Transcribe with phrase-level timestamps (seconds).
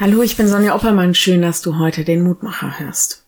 [0.00, 1.12] Hallo, ich bin Sonja Oppermann.
[1.12, 3.24] Schön, dass du heute den Mutmacher hörst.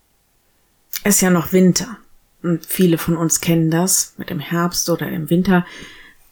[1.03, 1.97] Es ist ja noch Winter.
[2.45, 4.15] Und viele von uns kennen das.
[4.19, 5.67] Mit dem Herbst oder dem Winter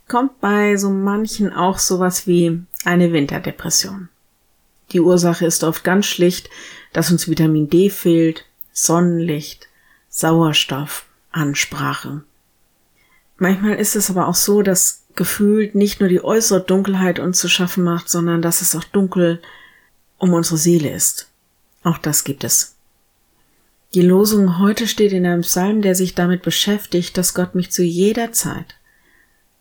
[0.07, 4.11] kommt bei so manchen auch sowas wie eine Winterdepression.
[4.93, 6.49] Die Ursache ist oft ganz schlicht,
[6.93, 9.67] dass uns Vitamin D fehlt, Sonnenlicht,
[10.09, 12.23] Sauerstoff, Ansprache.
[13.39, 17.49] Manchmal ist es aber auch so, dass gefühlt nicht nur die äußere Dunkelheit uns zu
[17.49, 19.43] schaffen macht, sondern dass es auch dunkel
[20.19, 21.29] um unsere Seele ist.
[21.83, 22.75] Auch das gibt es.
[23.95, 27.83] Die Losung heute steht in einem Psalm, der sich damit beschäftigt, dass Gott mich zu
[27.83, 28.77] jeder Zeit,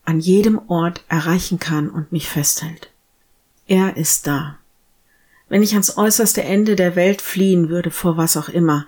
[0.04, 2.90] an jedem Ort erreichen kann und mich festhält.
[3.68, 4.58] Er ist da.
[5.48, 8.86] Wenn ich ans äußerste Ende der Welt fliehen würde, vor was auch immer,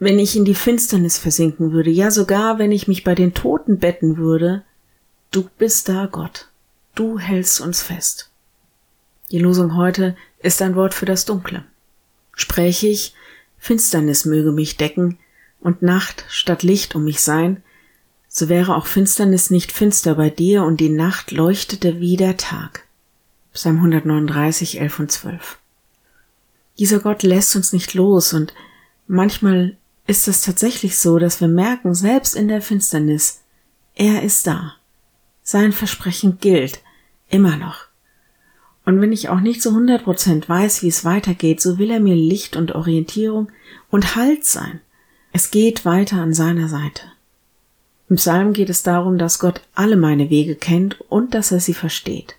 [0.00, 3.78] wenn ich in die Finsternis versinken würde, ja sogar wenn ich mich bei den Toten
[3.78, 4.64] betten würde,
[5.30, 6.48] du bist da, Gott.
[6.94, 8.30] Du hältst uns fest.
[9.30, 11.64] Die Losung heute ist ein Wort für das Dunkle.
[12.34, 13.14] Spräche ich,
[13.58, 15.18] Finsternis möge mich decken
[15.60, 17.62] und Nacht statt Licht um mich sein,
[18.32, 22.86] so wäre auch Finsternis nicht finster bei dir und die Nacht leuchtete wie der Tag.
[23.52, 25.58] Psalm 139, 11 und 12.
[26.78, 28.54] Dieser Gott lässt uns nicht los und
[29.08, 33.40] manchmal ist es tatsächlich so, dass wir merken, selbst in der Finsternis,
[33.96, 34.76] er ist da.
[35.42, 36.80] Sein Versprechen gilt
[37.28, 37.89] immer noch.
[38.90, 42.00] Und wenn ich auch nicht zu 100 Prozent weiß, wie es weitergeht, so will er
[42.00, 43.52] mir Licht und Orientierung
[43.88, 44.80] und Halt sein.
[45.32, 47.02] Es geht weiter an seiner Seite.
[48.08, 51.72] Im Psalm geht es darum, dass Gott alle meine Wege kennt und dass er sie
[51.72, 52.34] versteht.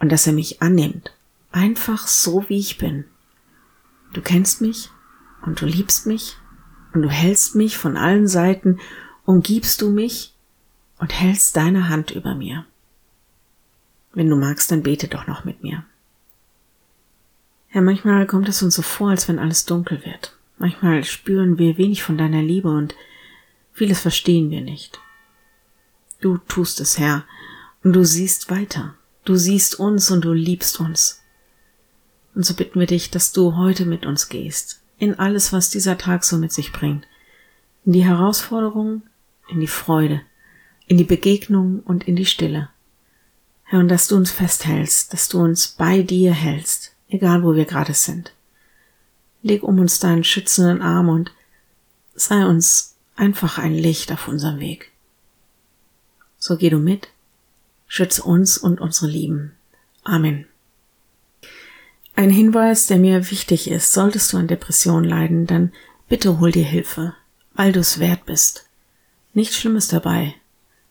[0.00, 1.12] Und dass er mich annimmt.
[1.52, 3.04] Einfach so, wie ich bin.
[4.14, 4.90] Du kennst mich
[5.46, 6.34] und du liebst mich
[6.92, 8.80] und du hältst mich von allen Seiten,
[9.26, 10.34] umgibst du mich
[10.98, 12.66] und hältst deine Hand über mir.
[14.14, 15.84] Wenn du magst, dann bete doch noch mit mir.
[17.72, 20.36] Ja, manchmal kommt es uns so vor, als wenn alles dunkel wird.
[20.58, 22.94] Manchmal spüren wir wenig von deiner Liebe und
[23.72, 25.00] vieles verstehen wir nicht.
[26.20, 27.24] Du tust es, Herr,
[27.82, 28.94] und du siehst weiter.
[29.24, 31.22] Du siehst uns und du liebst uns.
[32.34, 35.98] Und so bitten wir dich, dass du heute mit uns gehst, in alles, was dieser
[35.98, 37.06] Tag so mit sich bringt,
[37.84, 39.02] in die Herausforderungen,
[39.48, 40.22] in die Freude,
[40.86, 42.68] in die Begegnung und in die Stille.
[43.74, 47.64] Herr, und dass du uns festhältst, dass du uns bei dir hältst, egal wo wir
[47.64, 48.32] gerade sind.
[49.42, 51.32] Leg um uns deinen schützenden Arm und
[52.14, 54.92] sei uns einfach ein Licht auf unserem Weg.
[56.38, 57.08] So geh du mit,
[57.88, 59.56] schütze uns und unsere Lieben.
[60.04, 60.46] Amen.
[62.14, 65.72] Ein Hinweis, der mir wichtig ist, solltest du an Depression leiden, dann
[66.08, 67.16] bitte hol dir Hilfe,
[67.54, 68.66] weil du es wert bist.
[69.32, 70.36] Nichts Schlimmes dabei,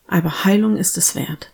[0.05, 1.53] aber Heilung ist es wert.